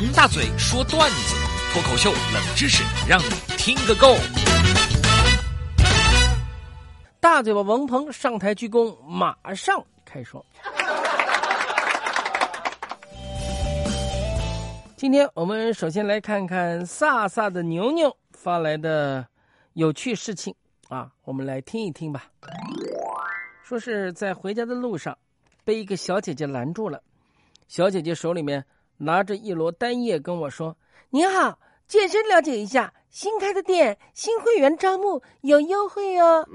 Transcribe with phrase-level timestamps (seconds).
[0.00, 1.34] 王大嘴说段子，
[1.72, 4.14] 脱口秀冷知识，让你听个够。
[7.18, 10.46] 大嘴巴王鹏上台鞠躬，马上开说。
[14.96, 19.26] 今天我们首先来看看飒飒的牛牛发来的
[19.72, 20.54] 有趣事情
[20.88, 22.26] 啊，我们来听一听吧。
[23.64, 25.18] 说是在回家的路上，
[25.64, 27.02] 被一个小姐姐拦住了。
[27.66, 28.64] 小姐姐手里面
[28.98, 30.76] 拿着一摞单页，跟我说
[31.10, 36.46] ：“您好，健身了解一下，新开的店，新会员招募，有优惠哦。”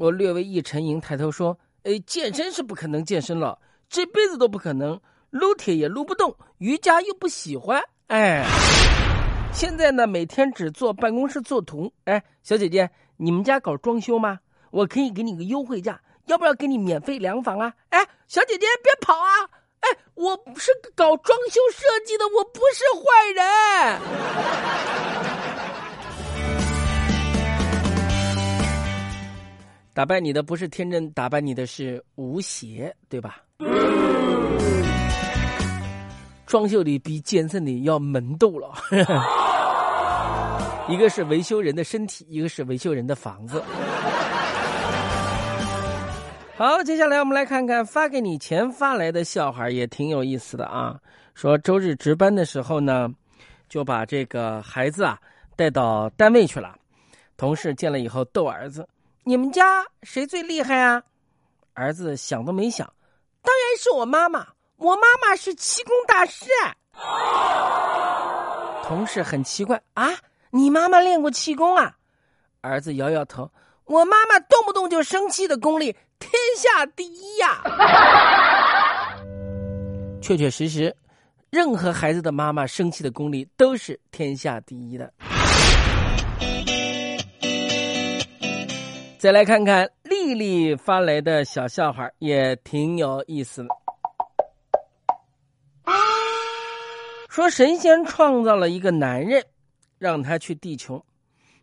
[0.00, 5.00] 我略微一沉吟，抬头说：“哎，健身是不可能健身了，这辈子都不可能，
[5.30, 7.82] 撸铁也撸不动，瑜伽又不喜欢。
[8.08, 8.44] 哎，
[9.52, 11.92] 现在呢，每天只做办公室做图。
[12.04, 14.40] 哎，小姐姐，你们家搞装修吗？
[14.70, 17.74] 我可以给你个优惠价。”要不要给你免费量房啊？
[17.88, 19.50] 哎，小姐姐别跑啊！
[19.82, 23.04] 哎，我是搞装修设计的，我不是坏
[23.34, 23.44] 人。
[29.94, 33.42] 打败你的不是天真，打败你的是吴邪，对吧？
[36.46, 38.72] 装修的比健身的要门斗了，
[40.88, 43.62] 一个是维修人的身体，一个是维修人的房子。
[46.54, 51.00] 好，接下来我们来看看发给你钱发来的笑话，也挺有意思的啊。
[51.34, 53.08] 说周日值班的时候呢，
[53.70, 55.18] 就把这个孩子啊
[55.56, 56.76] 带到单位去了。
[57.38, 58.86] 同事见了以后逗儿子
[59.24, 61.02] ：“你们家谁最厉害啊？”
[61.72, 62.86] 儿子想都没想
[63.40, 66.44] ：“当然是我妈妈，我妈妈是气功大师。”
[68.84, 70.10] 同事很奇怪：“啊，
[70.50, 71.96] 你妈妈练过气功啊？”
[72.60, 73.50] 儿子摇摇头。
[73.84, 77.62] 我妈妈动不动就生气的功力天下第一呀！
[80.22, 80.96] 确确实实，
[81.50, 85.12] 任何孩子的妈妈生气的功力都是天下第一的。
[89.18, 93.68] 再来看看丽丽发来的小笑话，也挺有意思的。
[97.28, 99.44] 说神仙创造了一个男人，
[99.98, 101.04] 让他去地球。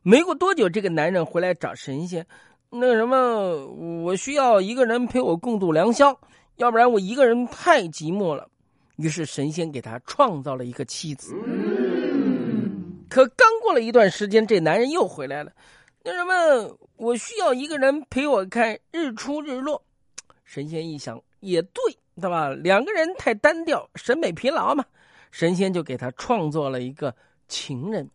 [0.09, 2.25] 没过多久，这个男人回来找神仙，
[2.71, 3.67] 那什么，
[4.03, 6.19] 我需要一个人陪我共度良宵，
[6.55, 8.49] 要不然我一个人太寂寞了。
[8.95, 11.35] 于是神仙给他创造了一个妻子。
[13.07, 15.51] 可刚过了一段时间，这男人又回来了，
[16.03, 19.79] 那什么，我需要一个人陪我看日出日落。
[20.43, 21.83] 神仙一想，也对，
[22.19, 22.49] 对吧？
[22.49, 24.83] 两个人太单调，审美疲劳嘛。
[25.29, 27.15] 神仙就给他创作了一个
[27.47, 28.09] 情人。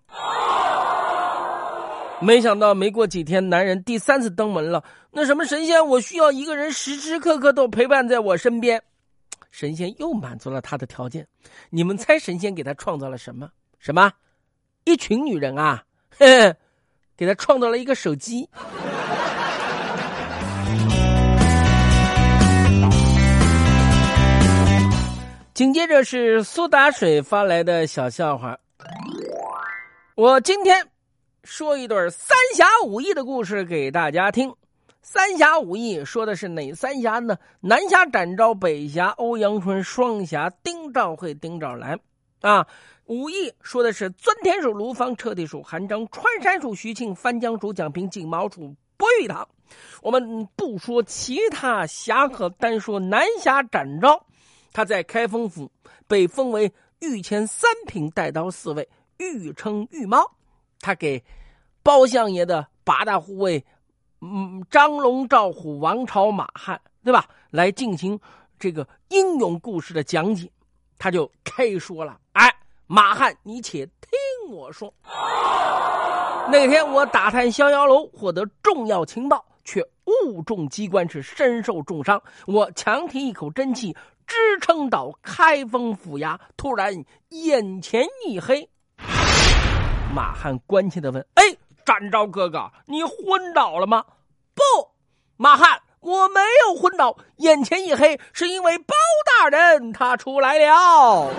[2.24, 4.82] 没想到没过几天，男人第三次登门了。
[5.10, 8.82] 那什么神仙，我需要一个人时时刻刻都陪伴在我身边。
[9.50, 11.28] 神仙又满足了他的条件。
[11.68, 13.50] 你们猜神仙给他创造了什么？
[13.78, 14.10] 什么？
[14.84, 15.84] 一群女人啊！
[16.18, 16.54] 嘿，
[17.14, 18.48] 给他创造了一个手机。
[25.52, 28.58] 紧接着是苏打水发来的小笑话。
[30.14, 30.93] 我今天。
[31.44, 34.52] 说一段三侠五义的故事给大家听。
[35.02, 37.36] 三侠五义说的是哪三侠呢？
[37.60, 42.00] 南侠展昭，北侠欧阳春，双侠丁兆会、丁兆兰。
[42.40, 42.66] 啊，
[43.04, 49.46] 五义说的是钻天鼠卢芳，彻地鼠韩章，穿山鼠徐庆，翻江鼠蒋平，锦毛鼠伯玉堂。
[50.00, 54.24] 我们不说其他侠客，单说南侠展昭，
[54.72, 55.70] 他在开封府
[56.08, 58.88] 被封为御前三品带刀侍卫，
[59.18, 60.24] 御称御猫。
[60.84, 61.24] 他给
[61.82, 63.64] 包相爷的八大护卫，
[64.20, 67.26] 嗯，张龙、赵虎、王朝、马汉，对吧？
[67.50, 68.20] 来进行
[68.58, 70.50] 这个英勇故事的讲解，
[70.98, 72.54] 他就开说了：“哎，
[72.86, 74.92] 马汉，你且听我说。
[76.52, 82.22] 那天我打探逍遥楼，获得重要情报，却误中机关，是身受重伤。
[82.46, 83.96] 我强提一口真气，
[84.26, 86.92] 支撑到开封府衙，突然
[87.30, 88.68] 眼前一黑。”
[90.14, 91.42] 马汉关切的问：“哎，
[91.84, 94.04] 展昭哥哥，你昏倒了吗
[94.54, 94.62] ？”“不，
[95.36, 98.94] 马汉，我没有昏倒，眼前一黑，是因为包
[99.26, 101.32] 大人他出来了。”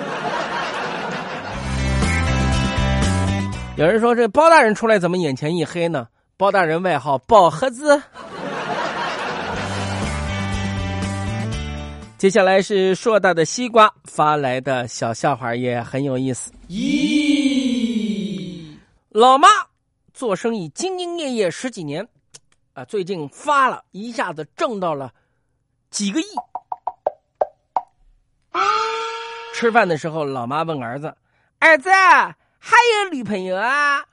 [3.78, 8.04] 有人说：“这包大人出来怎么眼前一黑呢？”包大人外号包盒子。
[12.18, 16.52] 接下来是硕大的西瓜发来的小笑话，也很有意思。
[16.68, 17.55] 咦？
[19.16, 19.48] 老妈
[20.14, 22.06] 做生意兢兢业业十几年，
[22.74, 25.14] 啊，最近发了一下子挣到了
[25.90, 26.26] 几个亿，
[29.54, 31.16] 吃饭的时候，老妈问儿子
[31.60, 32.76] ：“儿子还
[33.06, 34.04] 有女朋友啊？”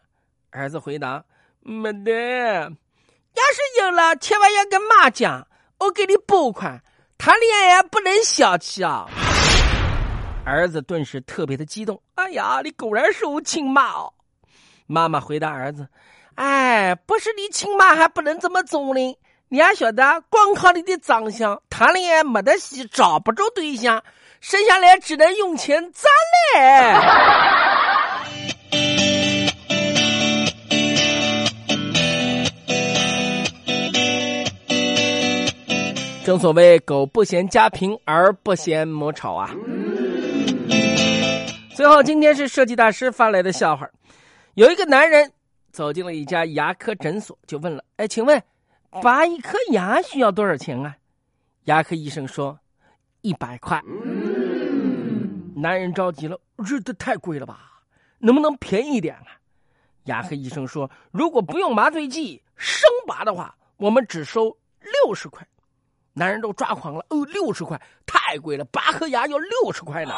[0.50, 1.24] 儿子回答
[1.58, 2.12] ：“没得。
[2.12, 5.48] 要是有了，千万要跟妈讲，
[5.80, 6.80] 我给你拨款。
[7.18, 9.08] 谈恋爱不能小气啊！”
[10.46, 14.14] 儿子顿时特别的激动：“哎呀，你果然是我亲妈哦！”
[14.86, 15.88] 妈妈回答儿子
[16.36, 19.18] ：“哎，不是你亲妈还不能这么做呢。
[19.48, 24.02] 你要晓得，光靠你的长相，谈恋爱没得戏，找不着对象。”
[24.40, 26.10] 生下来只能用钱攒
[26.56, 26.96] 嘞。
[36.26, 39.48] 正所谓“狗不嫌家贫而不嫌母丑”啊。
[41.76, 43.88] 最后，今天是设计大师发来的笑话：
[44.54, 45.32] 有一个男人
[45.72, 48.42] 走进了一家牙科诊所，就问了：“哎，请问
[49.02, 50.94] 拔一颗牙需要多少钱啊？”
[51.64, 52.58] 牙科医生说
[53.22, 53.82] ：“一百块。”
[55.56, 57.80] 男人着急了，这这太贵了吧？
[58.18, 59.40] 能不能便宜点啊？
[60.04, 64.54] 牙科医生说：“如果不用麻醉剂，生拔的话，我们只收
[65.06, 65.46] 六十块。”
[66.12, 70.12] 男人都抓狂了，哦，六十块太贵了，拔颗牙要六十块呢。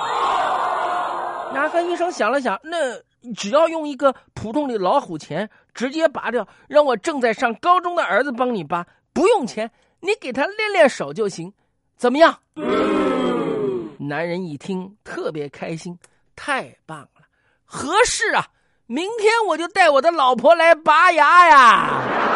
[1.55, 3.01] 牙科医生想了想，那
[3.33, 11.53] 只要用一个普通的老虎钳直接拔掉，让我正在上高中的儿子帮你拔，不用钱，你给他练练手就行，
[11.97, 12.39] 怎么样？
[13.99, 15.99] 男人一听特别开心，
[16.37, 17.23] 太棒了，
[17.65, 18.49] 合适啊！
[18.87, 22.34] 明天我就带我的老婆来拔牙呀。